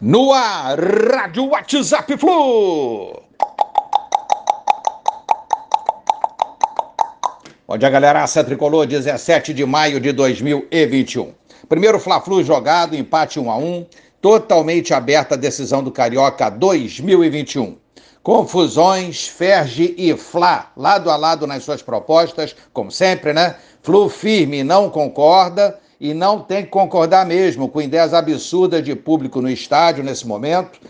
[0.00, 3.20] No ar, Rádio WhatsApp Flu.
[7.66, 8.22] Bom dia, galera.
[8.22, 11.34] Aça Tricolor, 17 de maio de 2021.
[11.68, 13.86] Primeiro Fla-Flu jogado, empate 1 a 1
[14.22, 17.76] totalmente aberta a decisão do Carioca 2021.
[18.22, 23.56] Confusões, Ferge e Fla, lado a lado nas suas propostas, como sempre, né?
[23.82, 29.40] Flu firme não concorda e não tem que concordar mesmo com ideias absurdas de público
[29.40, 30.80] no estádio nesse momento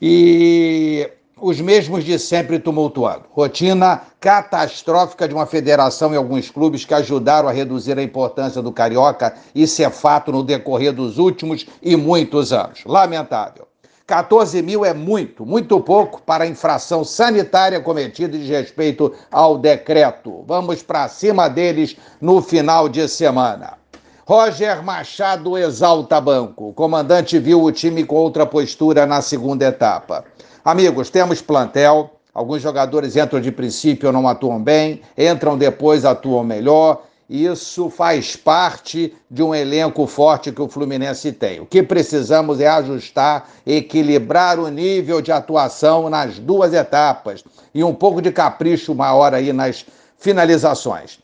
[0.00, 3.24] e os mesmos de sempre tumultuando.
[3.30, 8.72] Rotina catastrófica de uma federação e alguns clubes que ajudaram a reduzir a importância do
[8.72, 12.80] carioca, isso é fato no decorrer dos últimos e muitos anos.
[12.86, 13.66] Lamentável.
[14.06, 20.44] 14 mil é muito, muito pouco para a infração sanitária cometida de respeito ao decreto.
[20.46, 23.83] Vamos para cima deles no final de semana.
[24.26, 26.68] Roger Machado exalta banco.
[26.68, 30.24] O comandante viu o time com outra postura na segunda etapa.
[30.64, 32.10] Amigos, temos plantel.
[32.32, 37.02] Alguns jogadores entram de princípio não atuam bem, entram depois atuam melhor.
[37.28, 41.60] Isso faz parte de um elenco forte que o Fluminense tem.
[41.60, 47.44] O que precisamos é ajustar, equilibrar o nível de atuação nas duas etapas
[47.74, 49.84] e um pouco de capricho maior aí nas
[50.18, 51.22] finalizações.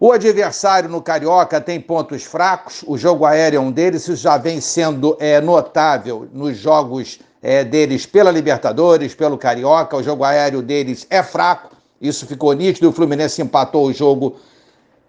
[0.00, 4.36] O adversário no Carioca tem pontos fracos, o jogo aéreo é um deles, isso já
[4.36, 10.60] vem sendo é, notável nos jogos é, deles pela Libertadores, pelo Carioca, o jogo aéreo
[10.62, 14.36] deles é fraco, isso ficou nítido, o Fluminense empatou o jogo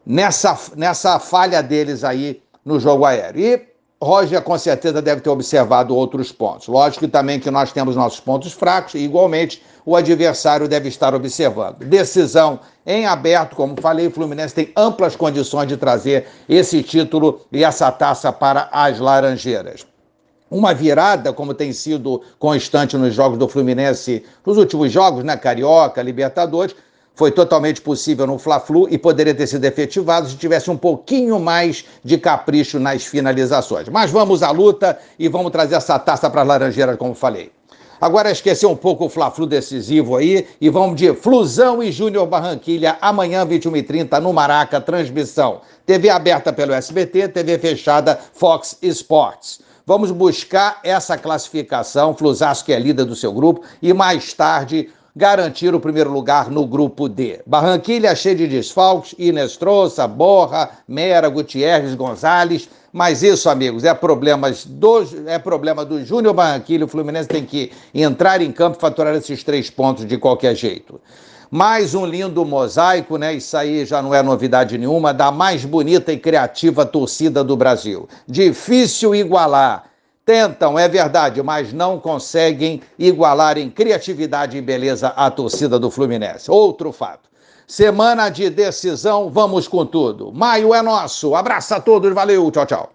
[0.05, 3.41] nessa, nessa falha deles aí no jogo aéreo.
[3.41, 6.67] E Roger com certeza deve ter observado outros pontos.
[6.67, 11.77] Lógico também que nós temos nossos pontos fracos e igualmente o adversário deve estar observando.
[11.77, 17.63] Decisão em aberto, como falei, o Fluminense tem amplas condições de trazer esse título e
[17.63, 19.85] essa taça para as Laranjeiras.
[20.51, 25.35] Uma virada, como tem sido constante nos jogos do Fluminense, nos últimos jogos, né?
[25.35, 26.75] Carioca, Libertadores,
[27.15, 31.85] foi totalmente possível no Fla-Flu e poderia ter sido efetivado se tivesse um pouquinho mais
[32.03, 33.87] de capricho nas finalizações.
[33.89, 37.51] Mas vamos à luta e vamos trazer essa taça para as Laranjeiras, como falei.
[37.99, 42.97] Agora esquecer um pouco o Fla-Flu decisivo aí e vamos de Flusão e Júnior Barranquilha
[42.99, 45.61] amanhã 21h30 no Maraca, transmissão.
[45.85, 49.61] TV aberta pelo SBT, TV fechada Fox Sports.
[49.87, 55.73] Vamos buscar essa classificação, Flusaço que é líder do seu grupo e mais tarde garantir
[55.73, 57.39] o primeiro lugar no grupo D.
[57.45, 65.07] Barranquilha cheia de desfalques, Inestrosa, Borra, Mera, Gutierrez, Gonzalez, mas isso, amigos, é problema do,
[65.27, 69.43] é problema do Júnior Barranquilha, o Fluminense tem que entrar em campo e faturar esses
[69.43, 70.99] três pontos de qualquer jeito.
[71.51, 73.33] Mais um lindo mosaico, né?
[73.33, 78.09] Isso aí já não é novidade nenhuma, da mais bonita e criativa torcida do Brasil.
[78.27, 79.83] Difícil igualar
[80.25, 86.49] Tentam, é verdade, mas não conseguem igualar em criatividade e beleza a torcida do Fluminense.
[86.49, 87.29] Outro fato.
[87.67, 90.31] Semana de decisão, vamos com tudo.
[90.33, 91.35] Maio é nosso.
[91.35, 92.94] Abraço a todos, valeu, tchau, tchau.